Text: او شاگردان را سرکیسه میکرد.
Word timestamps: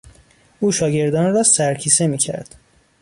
او 0.59 0.71
شاگردان 0.71 1.33
را 1.33 1.43
سرکیسه 1.43 2.07
میکرد. 2.07 2.55